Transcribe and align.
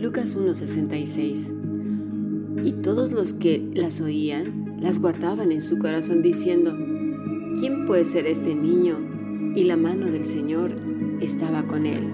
Lucas 0.00 0.36
1:66 0.36 1.54
Y 2.64 2.72
todos 2.82 3.12
los 3.12 3.34
que 3.34 3.70
las 3.72 4.00
oían 4.00 4.78
las 4.80 4.98
guardaban 5.00 5.52
en 5.52 5.62
su 5.62 5.78
corazón 5.78 6.22
diciendo, 6.22 6.76
¿quién 7.60 7.86
puede 7.86 8.04
ser 8.04 8.26
este 8.26 8.56
niño? 8.56 8.98
Y 9.54 9.62
la 9.62 9.76
mano 9.76 10.06
del 10.06 10.24
Señor 10.24 10.74
estaba 11.20 11.68
con 11.68 11.86
él. 11.86 12.12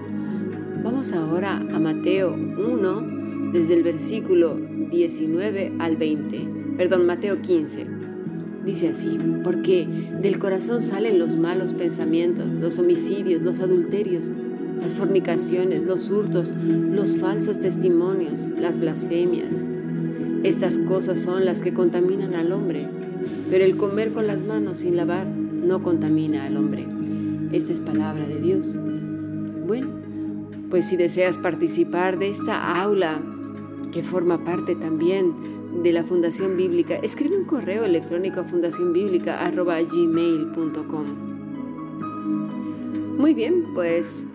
Vamos 0.83 1.13
ahora 1.13 1.65
a 1.73 1.79
Mateo 1.79 2.35
1, 2.35 3.51
desde 3.53 3.73
el 3.73 3.81
versículo 3.81 4.59
19 4.91 5.77
al 5.79 5.97
20. 5.97 6.47
Perdón, 6.77 7.07
Mateo 7.07 7.41
15. 7.41 7.92
Dice 8.65 8.89
así, 8.89 9.17
porque 9.43 9.87
del 10.21 10.39
corazón 10.39 10.81
salen 10.81 11.19
los 11.19 11.35
malos 11.35 11.73
pensamientos, 11.73 12.53
los 12.55 12.79
homicidios, 12.79 13.41
los 13.41 13.59
adulterios, 13.59 14.31
las 14.81 14.95
fornicaciones, 14.95 15.83
los 15.83 16.09
hurtos, 16.09 16.53
los 16.55 17.17
falsos 17.17 17.59
testimonios, 17.59 18.49
las 18.57 18.77
blasfemias. 18.77 19.67
Estas 20.43 20.77
cosas 20.77 21.19
son 21.19 21.45
las 21.45 21.61
que 21.61 21.73
contaminan 21.73 22.35
al 22.35 22.51
hombre, 22.51 22.87
pero 23.49 23.65
el 23.65 23.77
comer 23.77 24.13
con 24.13 24.27
las 24.27 24.43
manos 24.43 24.77
sin 24.77 24.95
lavar 24.95 25.27
no 25.27 25.83
contamina 25.83 26.45
al 26.45 26.57
hombre. 26.57 26.87
Esta 27.51 27.73
es 27.73 27.81
palabra 27.81 28.25
de 28.25 28.39
Dios. 28.39 28.75
Bueno, 29.67 29.87
pues 30.69 30.87
si 30.87 30.97
deseas 30.97 31.37
participar 31.37 32.17
de 32.17 32.29
esta 32.29 32.81
aula 32.81 33.21
que 33.91 34.03
forma 34.03 34.43
parte 34.43 34.75
también 34.75 35.33
de 35.81 35.91
la 35.91 36.03
Fundación 36.03 36.55
Bíblica, 36.57 36.95
escribe 36.95 37.37
un 37.37 37.45
correo 37.45 37.83
electrónico 37.83 38.41
a 38.41 38.43
fundacionbiblica.gmail.com. 38.43 41.05
Muy 43.17 43.33
bien, 43.33 43.65
pues 43.73 44.27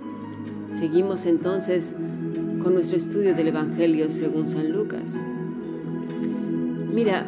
seguimos 0.72 1.26
entonces 1.26 1.94
con 2.62 2.74
nuestro 2.74 2.96
estudio 2.96 3.34
del 3.34 3.48
Evangelio 3.48 4.10
según 4.10 4.48
San 4.48 4.72
Lucas. 4.72 5.24
Mira, 6.92 7.26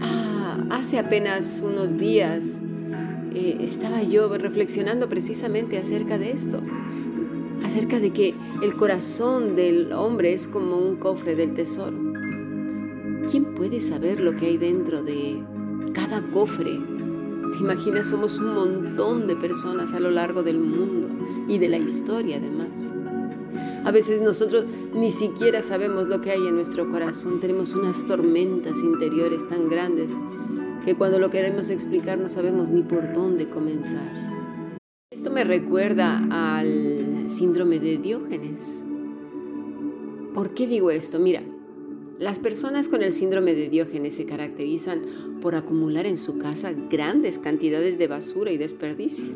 ah, 0.00 0.64
hace 0.70 0.98
apenas 0.98 1.62
unos 1.64 1.98
días 1.98 2.62
eh, 3.34 3.58
estaba 3.60 4.02
yo 4.02 4.36
reflexionando 4.36 5.08
precisamente 5.08 5.78
acerca 5.78 6.18
de 6.18 6.32
esto, 6.32 6.60
acerca 7.64 7.98
de 7.98 8.10
que 8.10 8.34
el 8.62 8.76
corazón 8.76 9.56
del 9.56 9.92
hombre 9.92 10.32
es 10.32 10.48
como 10.48 10.76
un 10.76 10.96
cofre 10.96 11.34
del 11.34 11.54
tesoro. 11.54 12.11
¿Quién 13.32 13.54
puede 13.54 13.80
saber 13.80 14.20
lo 14.20 14.36
que 14.36 14.44
hay 14.44 14.58
dentro 14.58 15.02
de 15.02 15.42
cada 15.94 16.20
cofre? 16.20 16.78
¿Te 17.52 17.58
imaginas? 17.60 18.10
Somos 18.10 18.36
un 18.38 18.52
montón 18.52 19.26
de 19.26 19.36
personas 19.36 19.94
a 19.94 20.00
lo 20.00 20.10
largo 20.10 20.42
del 20.42 20.58
mundo 20.58 21.08
y 21.48 21.56
de 21.56 21.70
la 21.70 21.78
historia 21.78 22.36
además. 22.36 22.92
A 23.86 23.90
veces 23.90 24.20
nosotros 24.20 24.66
ni 24.94 25.10
siquiera 25.10 25.62
sabemos 25.62 26.08
lo 26.08 26.20
que 26.20 26.32
hay 26.32 26.46
en 26.46 26.56
nuestro 26.56 26.90
corazón. 26.90 27.40
Tenemos 27.40 27.74
unas 27.74 28.04
tormentas 28.04 28.82
interiores 28.82 29.48
tan 29.48 29.70
grandes 29.70 30.14
que 30.84 30.94
cuando 30.94 31.18
lo 31.18 31.30
queremos 31.30 31.70
explicar 31.70 32.18
no 32.18 32.28
sabemos 32.28 32.68
ni 32.68 32.82
por 32.82 33.14
dónde 33.14 33.48
comenzar. 33.48 34.76
Esto 35.10 35.30
me 35.30 35.44
recuerda 35.44 36.22
al 36.30 37.30
síndrome 37.30 37.80
de 37.80 37.96
Diógenes. 37.96 38.84
¿Por 40.34 40.52
qué 40.52 40.66
digo 40.66 40.90
esto? 40.90 41.18
Mira, 41.18 41.42
las 42.18 42.38
personas 42.38 42.88
con 42.88 43.02
el 43.02 43.12
síndrome 43.12 43.54
de 43.54 43.68
Diógenes 43.68 44.14
se 44.14 44.26
caracterizan 44.26 45.02
por 45.40 45.54
acumular 45.54 46.06
en 46.06 46.18
su 46.18 46.38
casa 46.38 46.72
grandes 46.72 47.38
cantidades 47.38 47.98
de 47.98 48.06
basura 48.06 48.52
y 48.52 48.58
desperdicio. 48.58 49.26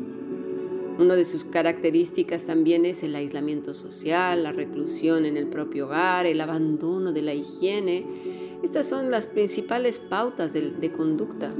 Una 0.99 1.15
de 1.15 1.25
sus 1.25 1.45
características 1.45 2.45
también 2.45 2.85
es 2.85 3.03
el 3.03 3.15
aislamiento 3.15 3.75
social, 3.75 4.41
la 4.41 4.51
reclusión 4.51 5.25
en 5.25 5.37
el 5.37 5.47
propio 5.47 5.85
hogar, 5.85 6.25
el 6.25 6.41
abandono 6.41 7.11
de 7.11 7.21
la 7.21 7.35
higiene. 7.35 8.03
Estas 8.63 8.89
son 8.89 9.11
las 9.11 9.27
principales 9.27 9.99
pautas 9.99 10.53
de, 10.53 10.91
conducta 10.91 11.53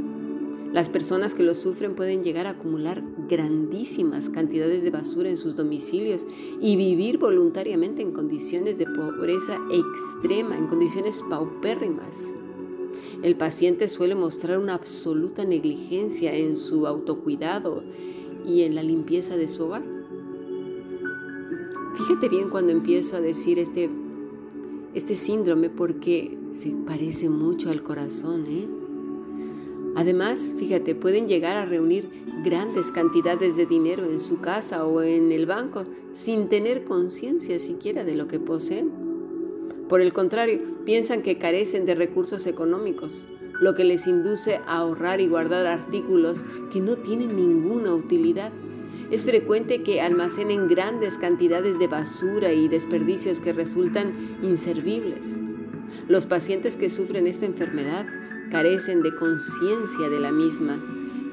las 0.74 0.90
personas 0.90 1.34
que 1.34 1.44
lo 1.44 1.56
sufren 1.56 1.96
pueden 1.96 2.24
llegar 2.24 2.46
a 2.46 2.52
acumular 2.52 3.02
grandísimas 3.30 4.30
cantidades 4.30 4.84
de 4.84 4.92
basura 4.92 5.30
en 5.30 5.38
sus 5.38 5.56
domicilios 5.56 6.28
y 6.62 6.76
vivir 6.76 7.18
voluntariamente 7.18 8.02
en 8.02 8.12
condiciones 8.12 8.78
de 8.78 8.86
pobreza 8.86 9.58
extrema, 9.72 10.58
en 10.58 10.68
condiciones 10.68 11.24
paupérrimas. 11.30 12.34
El 13.24 13.36
paciente 13.36 13.88
suele 13.88 14.14
mostrar 14.14 14.60
una 14.60 14.74
absoluta 14.74 15.46
negligencia 15.46 16.36
en 16.36 16.58
su 16.58 16.86
autocuidado 16.86 17.84
y 18.46 18.64
en 18.64 18.76
la 18.76 18.84
limpieza 18.84 19.38
de 19.38 19.48
su 19.48 19.64
hogar. 19.66 19.84
Fíjate 21.96 22.30
bien 22.30 22.50
cuando 22.50 22.72
empiezo 22.72 23.16
a 23.16 23.22
decir 23.22 23.58
este, 23.58 23.90
este 24.94 25.16
síndrome 25.16 25.70
porque 25.70 26.38
se 26.52 26.70
parece 26.86 27.30
mucho 27.30 27.72
al 27.72 27.82
corazón, 27.82 28.46
¿eh? 28.48 28.68
Además, 29.97 30.53
fíjate, 30.59 30.94
pueden 30.94 31.28
llegar 31.28 31.58
a 31.58 31.66
reunir 31.66 32.08
grandes 32.44 32.91
cantidades 32.91 33.56
de 33.56 33.66
dinero 33.66 34.06
en 34.06 34.19
su 34.19 34.41
casa 34.41 34.85
o 34.85 35.02
en 35.02 35.31
el 35.31 35.47
banco 35.47 35.85
sin 36.13 36.50
tener 36.50 36.84
conciencia 36.84 37.58
siquiera 37.58 38.03
de 38.03 38.13
lo 38.13 38.28
que 38.28 38.40
poseen. 38.40 38.91
Por 39.90 40.02
el 40.02 40.13
contrario, 40.13 40.59
piensan 40.86 41.24
que 41.24 41.40
carecen 41.40 41.88
de 41.88 41.96
recursos 41.96 42.46
económicos, 42.46 43.25
lo 43.59 43.74
que 43.74 43.86
les 43.86 44.06
induce 44.06 44.57
a 44.68 44.78
ahorrar 44.78 45.19
y 45.19 45.28
guardar 45.28 45.66
artículos 45.66 46.44
que 46.72 46.80
no 46.80 46.97
tienen 46.97 47.36
ninguna 47.36 47.96
utilidad. 47.96 48.52
Es 49.09 49.25
frecuente 49.25 49.81
que 49.81 50.00
almacenen 50.00 50.68
grandes 50.68 51.18
cantidades 51.18 51.80
de 51.80 51.88
basura 51.88 52.53
y 52.53 52.68
desperdicios 52.68 53.40
que 53.40 53.52
resultan 53.52 54.13
inservibles. 54.44 55.40
Los 56.07 56.28
pacientes 56.28 56.78
que 56.78 56.91
sufren 56.91 57.25
esta 57.25 57.47
enfermedad 57.47 58.06
carecen 58.52 59.02
de 59.03 59.16
conciencia 59.16 60.09
de 60.09 60.19
la 60.19 60.31
misma 60.31 60.80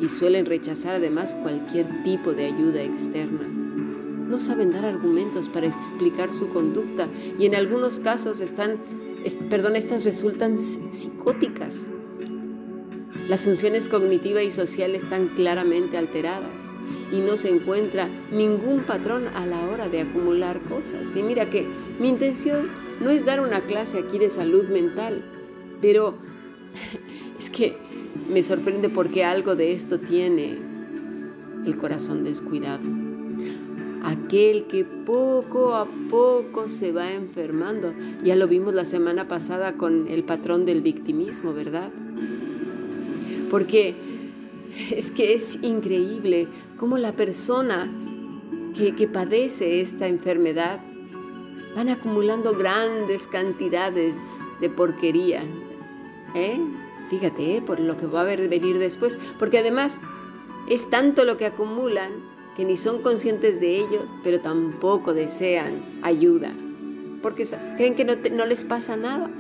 y 0.01 0.09
suelen 0.09 0.47
rechazar 0.47 0.97
además 0.97 1.35
cualquier 1.35 1.87
tipo 2.03 2.33
de 2.33 2.47
ayuda 2.47 2.83
externa. 2.83 3.49
No 4.29 4.39
saben 4.39 4.73
dar 4.73 4.85
argumentos 4.85 5.49
para 5.49 5.67
explicar 5.67 6.33
su 6.33 6.49
conducta 6.49 7.09
y 7.39 7.47
en 7.47 7.55
algunos 7.55 7.99
casos 8.01 8.41
están, 8.41 8.79
perdón, 9.49 9.77
estas 9.77 10.05
resultan 10.05 10.59
psicóticas. 10.59 11.89
Las 13.29 13.45
funciones 13.45 13.89
cognitiva 13.89 14.43
y 14.43 14.51
social 14.51 14.95
están 14.95 15.29
claramente 15.29 15.97
alteradas 15.97 16.75
y 17.13 17.21
no 17.21 17.37
se 17.37 17.49
encuentra 17.49 18.09
ningún 18.31 18.81
patrón 18.81 19.29
a 19.29 19.47
la 19.47 19.67
hora 19.69 19.89
de 19.89 20.03
acumular 20.03 20.61
cosas. 20.63 21.15
Y 21.17 21.23
mira 21.23 21.49
que 21.49 21.67
mi 21.99 22.09
intención 22.09 22.69
no 23.01 23.11
es 23.11 23.25
dar 23.25 23.41
una 23.41 23.61
clase 23.61 23.99
aquí 23.99 24.19
de 24.19 24.31
salud 24.31 24.65
mental, 24.69 25.23
pero 25.81 26.15
es 27.39 27.51
que 27.51 27.77
me 28.29 28.43
sorprende 28.43 28.89
porque 28.89 29.25
algo 29.25 29.55
de 29.55 29.73
esto 29.73 29.99
tiene 29.99 30.59
el 31.67 31.77
corazón 31.77 32.25
descuidado. 32.25 32.83
Aquel 34.03 34.67
que 34.67 34.85
poco 34.85 35.75
a 35.75 35.87
poco 36.11 36.69
se 36.69 36.93
va 36.93 37.13
enfermando. 37.13 37.95
Ya 38.23 38.37
lo 38.37 38.47
vimos 38.49 38.75
la 38.75 38.85
semana 38.85 39.29
pasada 39.29 39.73
con 39.75 40.09
el 40.09 40.25
patrón 40.25 40.67
del 40.67 40.83
victimismo, 40.83 41.55
¿verdad? 41.55 41.91
Porque 43.51 43.95
es 44.91 45.11
que 45.11 45.33
es 45.33 45.59
increíble 45.63 46.49
cómo 46.77 46.99
la 46.99 47.13
persona 47.13 47.91
que, 48.77 48.95
que 48.95 49.09
padece 49.09 49.81
esta 49.81 50.07
enfermedad 50.07 50.81
van 51.75 51.89
acumulando 51.89 52.55
grandes 52.57 53.27
cantidades 53.27 54.17
de 54.61 54.71
porquería, 54.71 55.45
¿Eh? 56.35 56.61
Fíjate, 57.11 57.57
¿eh? 57.57 57.63
por 57.63 57.81
lo 57.81 57.97
que 57.97 58.07
va 58.07 58.23
a 58.23 58.25
venir 58.25 58.79
después, 58.79 59.19
porque 59.39 59.59
además 59.59 60.01
es 60.69 60.91
tanto 60.91 61.25
lo 61.25 61.37
que 61.37 61.47
acumulan 61.47 62.11
que 62.57 62.65
ni 62.65 62.77
son 62.77 63.03
conscientes 63.03 63.61
de 63.61 63.77
ellos, 63.77 64.11
pero 64.23 64.41
tampoco 64.41 65.13
desean 65.13 66.01
ayuda, 66.03 66.53
porque 67.23 67.47
creen 67.77 67.95
que 67.95 68.05
no, 68.05 68.15
no 68.33 68.47
les 68.47 68.65
pasa 68.65 68.97
nada. 68.97 69.31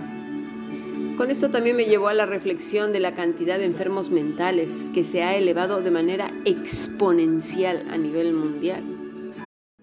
Con 1.16 1.30
esto 1.30 1.50
también 1.50 1.76
me 1.76 1.84
llevó 1.84 2.08
a 2.08 2.14
la 2.14 2.26
reflexión 2.26 2.92
de 2.92 2.98
la 2.98 3.14
cantidad 3.14 3.56
de 3.58 3.66
enfermos 3.66 4.10
mentales 4.10 4.90
que 4.92 5.04
se 5.04 5.22
ha 5.22 5.36
elevado 5.36 5.80
de 5.80 5.92
manera 5.92 6.32
exponencial 6.44 7.86
a 7.88 7.96
nivel 7.96 8.34
mundial. 8.34 8.82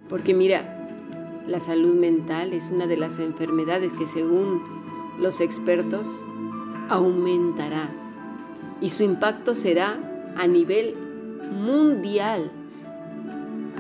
Porque 0.10 0.34
mira, 0.34 0.90
la 1.48 1.62
salud 1.62 1.96
mental 1.96 2.52
es 2.52 2.70
una 2.70 2.86
de 2.86 2.98
las 2.98 3.18
enfermedades 3.20 3.94
que 3.94 4.08
según 4.08 4.62
los 5.20 5.40
expertos 5.40 6.26
aumentará 6.92 7.90
y 8.82 8.90
su 8.90 9.04
impacto 9.04 9.56
será 9.56 9.98
a 10.36 10.48
nivel 10.48 10.96
mundial. 11.52 12.52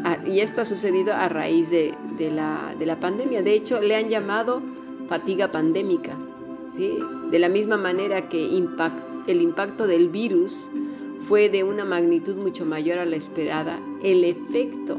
Ah, 0.04 0.18
y 0.25 0.40
esto 0.40 0.62
ha 0.62 0.66
sucedido 0.66 1.13
a 1.13 1.28
raíz 1.28 1.69
de, 1.69 1.94
la, 2.34 2.74
de, 2.78 2.86
la, 2.86 3.00
pandemia. 3.00 3.44
De 3.44 3.54
hecho, 3.54 3.81
le 3.81 3.96
han 3.96 4.10
llamado 4.10 4.62
fatiga 5.08 5.52
pandémica. 5.52 6.16
¿sí? 6.75 6.98
De 7.30 7.40
la 7.40 7.50
misma 7.50 7.78
manera 7.78 8.30
que 8.30 8.46
el 8.46 9.42
impacto 9.42 9.88
del 9.88 10.10
virus 10.10 10.69
fue 11.28 11.50
de 11.50 11.63
una 11.63 11.86
magnitud 11.86 12.36
mucho 12.36 12.66
mayor 12.66 12.98
a 12.98 13.06
la 13.06 13.16
esperada, 13.16 13.80
el 14.04 14.24
efecto 14.24 14.98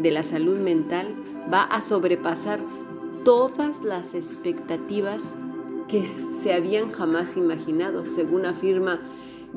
de 0.00 0.10
la 0.10 0.22
salud 0.22 0.58
mental 0.58 1.14
va 1.52 1.62
a 1.62 1.80
sobrepasar 1.80 2.60
todas 3.24 3.82
las 3.82 4.14
expectativas 4.14 5.36
que 5.88 6.06
se 6.06 6.52
habían 6.52 6.90
jamás 6.90 7.36
imaginado, 7.36 8.04
según 8.04 8.46
afirma 8.46 9.00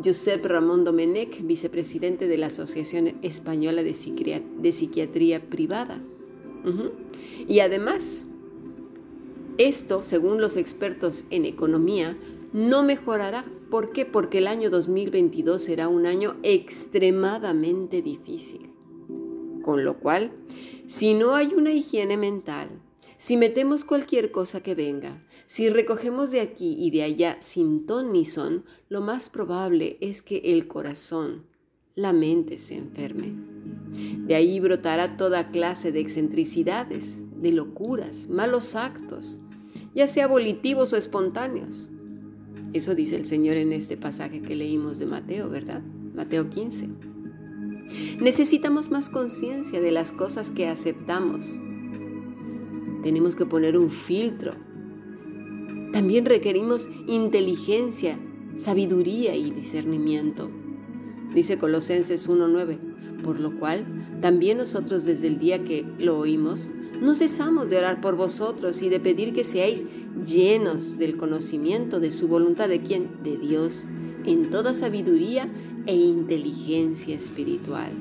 Josep 0.03 0.45
Ramón 0.45 0.83
Domenech, 0.83 1.41
vicepresidente 1.45 2.27
de 2.27 2.37
la 2.37 2.47
Asociación 2.47 3.13
Española 3.21 3.83
de, 3.83 3.93
Psiquiatría 4.71 5.49
Privada. 5.49 6.01
Y 7.47 7.59
además, 7.59 8.25
esto, 9.57 10.01
según 10.01 10.39
los 10.39 10.57
expertos 10.57 11.25
en 11.29 11.45
economía, 11.45 12.17
no 12.53 12.83
mejorará. 12.83 13.45
¿Por 13.69 13.91
qué? 13.91 14.05
Porque 14.05 14.39
el 14.39 14.47
año 14.47 14.69
2022 14.69 15.61
será 15.61 15.87
un 15.87 16.05
año 16.05 16.35
extremadamente 16.43 18.01
difícil. 18.01 18.71
Con 19.61 19.83
lo 19.83 19.99
cual, 19.99 20.31
si 20.87 21.13
no 21.13 21.35
hay 21.35 21.53
una 21.53 21.71
higiene 21.71 22.17
mental, 22.17 22.69
si 23.21 23.37
metemos 23.37 23.85
cualquier 23.85 24.31
cosa 24.31 24.63
que 24.63 24.73
venga, 24.73 25.21
si 25.45 25.69
recogemos 25.69 26.31
de 26.31 26.41
aquí 26.41 26.75
y 26.79 26.89
de 26.89 27.03
allá 27.03 27.37
sin 27.39 27.85
ton 27.85 28.11
ni 28.11 28.25
son, 28.25 28.65
lo 28.89 29.01
más 29.01 29.29
probable 29.29 29.99
es 30.01 30.23
que 30.23 30.37
el 30.45 30.67
corazón, 30.67 31.43
la 31.93 32.13
mente 32.13 32.57
se 32.57 32.77
enferme. 32.77 33.31
De 34.25 34.33
ahí 34.33 34.59
brotará 34.59 35.17
toda 35.17 35.51
clase 35.51 35.91
de 35.91 35.99
excentricidades, 35.99 37.21
de 37.39 37.51
locuras, 37.51 38.27
malos 38.27 38.75
actos, 38.75 39.39
ya 39.93 40.07
sea 40.07 40.25
volitivos 40.25 40.91
o 40.91 40.97
espontáneos. 40.97 41.89
Eso 42.73 42.95
dice 42.95 43.17
el 43.17 43.27
Señor 43.27 43.57
en 43.57 43.71
este 43.71 43.97
pasaje 43.97 44.41
que 44.41 44.55
leímos 44.55 44.97
de 44.97 45.05
Mateo, 45.05 45.47
¿verdad? 45.47 45.83
Mateo 46.15 46.49
15. 46.49 46.89
Necesitamos 48.19 48.89
más 48.89 49.11
conciencia 49.11 49.79
de 49.79 49.91
las 49.91 50.11
cosas 50.11 50.49
que 50.49 50.65
aceptamos. 50.67 51.59
Tenemos 53.03 53.35
que 53.35 53.45
poner 53.45 53.77
un 53.77 53.89
filtro. 53.89 54.53
También 55.91 56.25
requerimos 56.25 56.89
inteligencia, 57.07 58.19
sabiduría 58.55 59.35
y 59.35 59.51
discernimiento. 59.51 60.49
Dice 61.33 61.57
Colosenses 61.57 62.29
1.9, 62.29 62.77
por 63.23 63.39
lo 63.39 63.57
cual 63.59 63.85
también 64.21 64.57
nosotros 64.57 65.05
desde 65.05 65.27
el 65.27 65.39
día 65.39 65.63
que 65.63 65.85
lo 65.97 66.17
oímos, 66.17 66.71
no 67.01 67.15
cesamos 67.15 67.69
de 67.69 67.77
orar 67.77 67.99
por 67.99 68.15
vosotros 68.15 68.81
y 68.81 68.89
de 68.89 68.99
pedir 68.99 69.33
que 69.33 69.43
seáis 69.43 69.85
llenos 70.25 70.99
del 70.99 71.17
conocimiento 71.17 71.99
de 71.99 72.11
su 72.11 72.27
voluntad 72.27 72.69
de 72.69 72.81
quién? 72.81 73.09
De 73.23 73.37
Dios, 73.37 73.85
en 74.25 74.49
toda 74.49 74.73
sabiduría 74.73 75.49
e 75.87 75.95
inteligencia 75.95 77.15
espiritual. 77.15 77.91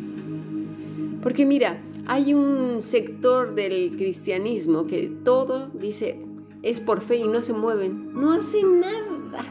Porque 1.22 1.46
mira, 1.46 1.80
hay 2.10 2.34
un 2.34 2.82
sector 2.82 3.54
del 3.54 3.96
cristianismo 3.96 4.88
que 4.88 5.06
todo 5.22 5.68
dice 5.68 6.20
es 6.60 6.80
por 6.80 7.02
fe 7.02 7.18
y 7.18 7.28
no 7.28 7.40
se 7.40 7.52
mueven, 7.52 8.12
no 8.14 8.32
hacen 8.32 8.80
nada, 8.80 9.44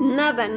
nada, 0.00 0.48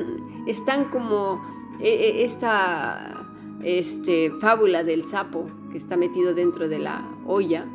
están 0.45 0.91
como 0.91 1.41
eh, 1.81 1.89
eh, 1.89 2.23
esta 2.23 3.25
este, 3.63 4.31
fábula 4.39 4.83
del 4.83 5.03
sapo 5.05 5.47
que 5.71 5.79
está 5.79 5.97
metido 5.97 6.35
dentro 6.35 6.69
de 6.69 6.77
la 6.77 7.03
olla, 7.25 7.65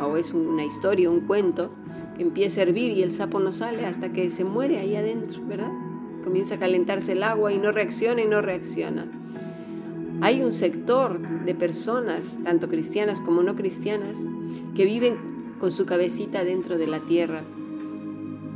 o 0.00 0.16
es 0.16 0.32
una 0.32 0.64
historia, 0.64 1.10
un 1.10 1.22
cuento, 1.22 1.72
que 2.16 2.22
empieza 2.22 2.60
a 2.60 2.62
hervir 2.62 2.96
y 2.96 3.02
el 3.02 3.10
sapo 3.10 3.40
no 3.40 3.50
sale 3.50 3.84
hasta 3.84 4.12
que 4.12 4.30
se 4.30 4.44
muere 4.44 4.78
ahí 4.78 4.94
adentro, 4.94 5.42
¿verdad? 5.44 5.72
Comienza 6.22 6.54
a 6.54 6.58
calentarse 6.60 7.12
el 7.12 7.24
agua 7.24 7.52
y 7.52 7.58
no 7.58 7.72
reacciona 7.72 8.22
y 8.22 8.28
no 8.28 8.42
reacciona. 8.42 9.10
Hay 10.22 10.40
un 10.40 10.52
sector 10.52 11.18
de 11.44 11.52
personas, 11.52 12.38
tanto 12.44 12.68
cristianas 12.68 13.20
como 13.20 13.42
no 13.42 13.56
cristianas, 13.56 14.24
que 14.76 14.84
viven 14.84 15.16
con 15.58 15.72
su 15.72 15.84
cabecita 15.84 16.44
dentro 16.44 16.78
de 16.78 16.86
la 16.86 17.00
tierra, 17.00 17.42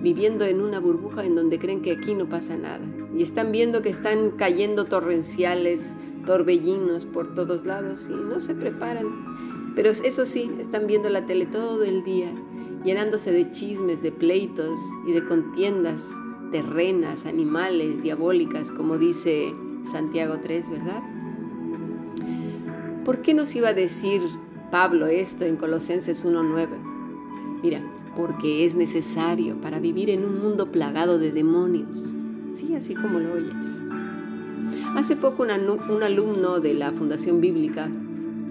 viviendo 0.01 0.45
en 0.45 0.61
una 0.61 0.79
burbuja 0.79 1.25
en 1.25 1.35
donde 1.35 1.59
creen 1.59 1.83
que 1.83 1.91
aquí 1.91 2.15
no 2.15 2.29
pasa 2.29 2.57
nada. 2.57 2.87
Y 3.19 3.25
están 3.25 3.51
viendo 3.51 3.83
que 3.83 3.89
están 3.89 4.31
cayendo 4.37 4.85
torrenciales, 4.85 5.97
torbellinos 6.25 7.05
por 7.05 7.35
todos 7.35 7.67
lados 7.67 8.07
y 8.09 8.15
no 8.15 8.41
se 8.41 8.55
preparan. 8.55 9.75
Pero 9.75 9.91
eso 9.91 10.25
sí, 10.25 10.49
están 10.61 10.87
viendo 10.87 11.09
la 11.09 11.27
tele 11.27 11.47
todo 11.47 11.83
el 11.83 12.05
día, 12.05 12.33
llenándose 12.85 13.33
de 13.33 13.51
chismes, 13.51 14.03
de 14.03 14.13
pleitos 14.13 14.79
y 15.09 15.13
de 15.15 15.25
contiendas 15.25 16.13
terrenas, 16.53 17.27
animales, 17.27 18.05
diabólicas, 18.05 18.71
como 18.71 18.99
dice 18.99 19.53
Santiago 19.83 20.39
3, 20.41 20.71
¿verdad? 20.71 21.16
¿Por 23.07 23.23
qué 23.23 23.35
nos 23.35 23.55
iba 23.55 23.69
a 23.69 23.73
decir 23.73 24.21
Pablo 24.73 25.07
esto 25.07 25.45
en 25.45 25.55
Colosenses 25.55 26.27
1.9? 26.27 26.67
Mira, 27.63 27.81
porque 28.17 28.65
es 28.65 28.75
necesario 28.75 29.61
para 29.61 29.79
vivir 29.79 30.11
en 30.11 30.25
un 30.25 30.41
mundo 30.41 30.73
plagado 30.73 31.17
de 31.17 31.31
demonios. 31.31 32.13
Sí, 32.53 32.75
así 32.75 32.95
como 32.97 33.21
lo 33.21 33.35
oyes. 33.35 33.85
Hace 34.97 35.15
poco 35.15 35.45
un 35.45 36.03
alumno 36.03 36.59
de 36.59 36.75
la 36.75 36.91
Fundación 36.91 37.41
Bíblica 37.41 37.89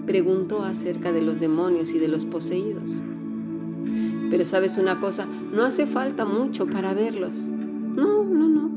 preguntó 0.06 0.62
acerca 0.62 1.12
de 1.12 1.20
los 1.20 1.38
demonios 1.38 1.92
y 1.92 1.98
de 1.98 2.08
los 2.08 2.24
poseídos. 2.24 3.02
Pero 4.30 4.46
sabes 4.46 4.78
una 4.78 5.00
cosa, 5.00 5.26
no 5.52 5.64
hace 5.64 5.86
falta 5.86 6.24
mucho 6.24 6.66
para 6.66 6.94
verlos. 6.94 7.44
No, 7.44 8.24
no, 8.24 8.48
no. 8.48 8.70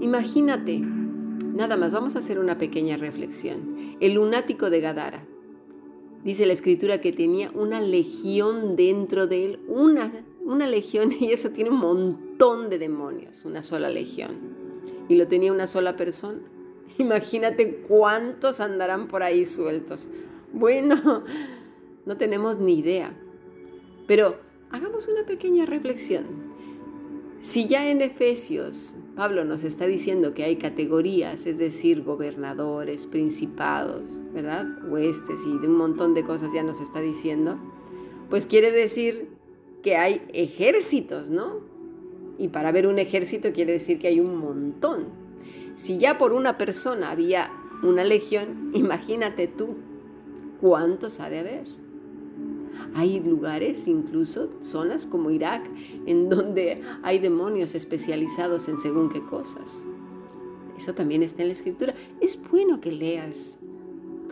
Imagínate, 0.00 0.78
nada 0.78 1.76
más, 1.76 1.92
vamos 1.92 2.16
a 2.16 2.20
hacer 2.20 2.38
una 2.38 2.56
pequeña 2.56 2.96
reflexión. 2.96 3.75
El 3.98 4.14
lunático 4.14 4.68
de 4.68 4.80
Gadara. 4.80 5.24
Dice 6.22 6.44
la 6.44 6.52
escritura 6.52 7.00
que 7.00 7.12
tenía 7.12 7.50
una 7.54 7.80
legión 7.80 8.76
dentro 8.76 9.26
de 9.26 9.44
él, 9.44 9.60
una, 9.68 10.12
una 10.44 10.66
legión, 10.66 11.12
y 11.20 11.32
eso 11.32 11.50
tiene 11.50 11.70
un 11.70 11.78
montón 11.78 12.68
de 12.68 12.78
demonios, 12.78 13.44
una 13.44 13.62
sola 13.62 13.88
legión. 13.88 14.32
Y 15.08 15.14
lo 15.14 15.28
tenía 15.28 15.52
una 15.52 15.66
sola 15.66 15.96
persona. 15.96 16.40
Imagínate 16.98 17.76
cuántos 17.88 18.60
andarán 18.60 19.08
por 19.08 19.22
ahí 19.22 19.46
sueltos. 19.46 20.08
Bueno, 20.52 21.24
no 22.06 22.16
tenemos 22.16 22.58
ni 22.58 22.78
idea. 22.78 23.16
Pero 24.06 24.36
hagamos 24.70 25.08
una 25.08 25.24
pequeña 25.24 25.64
reflexión. 25.64 26.24
Si 27.40 27.66
ya 27.66 27.88
en 27.88 28.02
Efesios 28.02 28.96
Pablo 29.16 29.46
nos 29.46 29.64
está 29.64 29.86
diciendo 29.86 30.34
que 30.34 30.44
hay 30.44 30.56
categorías, 30.56 31.46
es 31.46 31.56
decir, 31.56 32.02
gobernadores, 32.02 33.06
principados, 33.06 34.18
¿verdad? 34.34 34.66
Huestes 34.88 35.40
y 35.46 35.58
de 35.58 35.68
un 35.68 35.76
montón 35.76 36.12
de 36.12 36.22
cosas 36.22 36.52
ya 36.52 36.62
nos 36.62 36.82
está 36.82 37.00
diciendo, 37.00 37.58
pues 38.28 38.44
quiere 38.44 38.70
decir 38.70 39.30
que 39.82 39.96
hay 39.96 40.20
ejércitos, 40.34 41.30
¿no? 41.30 41.60
Y 42.38 42.48
para 42.48 42.72
ver 42.72 42.86
un 42.86 42.98
ejército 42.98 43.54
quiere 43.54 43.72
decir 43.72 43.98
que 43.98 44.08
hay 44.08 44.20
un 44.20 44.36
montón. 44.36 45.06
Si 45.76 45.96
ya 45.96 46.18
por 46.18 46.34
una 46.34 46.58
persona 46.58 47.10
había 47.10 47.50
una 47.82 48.04
legión, 48.04 48.70
imagínate 48.74 49.46
tú 49.46 49.76
cuántos 50.60 51.20
ha 51.20 51.30
de 51.30 51.38
haber. 51.38 51.85
Hay 52.94 53.20
lugares, 53.20 53.88
incluso 53.88 54.50
zonas 54.60 55.06
como 55.06 55.30
Irak, 55.30 55.68
en 56.06 56.28
donde 56.28 56.82
hay 57.02 57.18
demonios 57.18 57.74
especializados 57.74 58.68
en 58.68 58.78
según 58.78 59.08
qué 59.08 59.22
cosas. 59.22 59.84
Eso 60.78 60.94
también 60.94 61.22
está 61.22 61.42
en 61.42 61.48
la 61.48 61.54
escritura. 61.54 61.94
Es 62.20 62.38
bueno 62.50 62.80
que 62.80 62.92
leas 62.92 63.58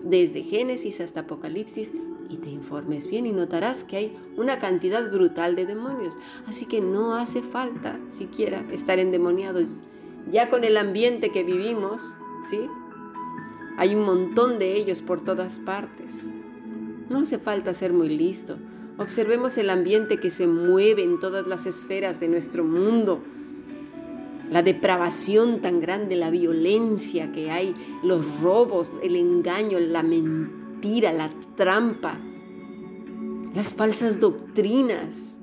desde 0.03 0.43
Génesis 0.43 1.01
hasta 1.01 1.21
Apocalipsis 1.21 1.93
y 2.29 2.37
te 2.37 2.51
informes 2.51 3.07
bien 3.07 3.27
y 3.27 3.33
notarás 3.33 3.85
que 3.85 3.97
hay 3.97 4.17
una 4.37 4.59
cantidad 4.59 5.11
brutal 5.11 5.57
de 5.57 5.67
demonios. 5.67 6.19
Así 6.47 6.67
que 6.67 6.81
no 6.81 7.15
hace 7.15 7.43
falta 7.43 7.99
siquiera 8.09 8.65
estar 8.71 8.99
endemoniados. 8.99 9.69
Ya 10.31 10.51
con 10.51 10.65
el 10.65 10.77
ambiente 10.77 11.31
que 11.31 11.45
vivimos, 11.45 12.15
¿sí? 12.49 12.61
Hay 13.77 13.95
un 13.95 14.05
montón 14.05 14.59
de 14.59 14.77
ellos 14.77 15.03
por 15.03 15.21
todas 15.21 15.59
partes. 15.59 16.25
No 17.15 17.21
hace 17.21 17.39
falta 17.39 17.73
ser 17.73 17.93
muy 17.93 18.09
listo. 18.09 18.57
Observemos 18.99 19.57
el 19.57 19.71
ambiente 19.71 20.19
que 20.19 20.31
se 20.31 20.49
mueve 20.49 21.05
en 21.05 21.21
todas 21.21 21.47
las 21.47 21.65
esferas 21.65 22.19
de 22.19 22.27
nuestro 22.27 22.65
mundo. 22.65 23.23
La 24.51 24.65
depravación 24.65 25.61
tan 25.61 25.79
grande, 25.79 26.17
la 26.17 26.31
violencia 26.31 27.31
que 27.31 27.53
hay, 27.53 27.73
los 28.03 28.41
robos, 28.41 28.93
el 29.05 29.15
engaño, 29.15 29.79
la 29.79 30.03
mentira, 30.03 31.13
la 31.13 31.31
trampa, 31.57 32.19
las 33.55 33.75
falsas 33.75 34.19
doctrinas. 34.19 35.39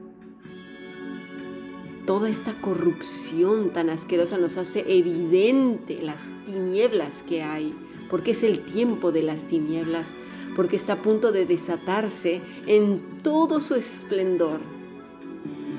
Toda 2.06 2.28
esta 2.28 2.60
corrupción 2.60 3.72
tan 3.72 3.90
asquerosa 3.90 4.38
nos 4.38 4.58
hace 4.58 4.84
evidente 4.90 6.02
las 6.02 6.32
tinieblas 6.46 7.24
que 7.24 7.44
hay, 7.44 7.74
porque 8.10 8.32
es 8.32 8.44
el 8.44 8.60
tiempo 8.66 9.14
de 9.14 9.24
las 9.24 9.46
tinieblas 9.46 10.16
porque 10.56 10.76
está 10.76 10.94
a 10.94 11.02
punto 11.02 11.32
de 11.32 11.46
desatarse 11.46 12.42
en 12.68 13.02
todo 13.24 13.62
su 13.62 13.76
esplendor. 13.76 14.60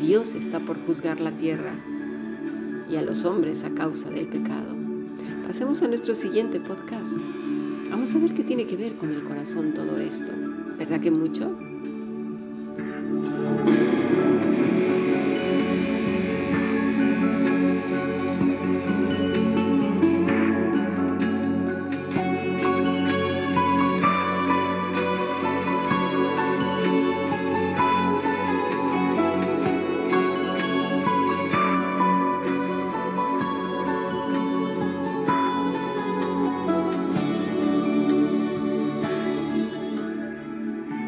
Dios 0.01 0.35
está 0.35 0.61
por 0.61 0.79
juzgar 0.85 1.21
la 1.21 1.31
tierra 1.31 1.75
y 2.91 2.97
a 2.97 3.03
los 3.03 3.25
hombres 3.25 3.65
a 3.65 3.71
causa 3.71 4.11
del 4.11 4.27
pecado. 4.27 4.75
pasemos 5.47 5.83
a 5.83 5.89
nuestro 5.89 6.15
siguiente 6.15 6.61
podcast. 6.61 7.17
Vamos 7.91 8.15
a 8.15 8.19
ver 8.19 8.35
qué 8.35 8.43
tiene 8.43 8.67
que 8.67 8.77
ver 8.77 8.95
con 8.95 9.13
el 9.13 9.23
corazón 9.23 9.75
todo 9.75 9.99
esto. 9.99 10.33
¿Verdad 10.79 11.01
que 11.01 11.11
mucho? 11.11 11.55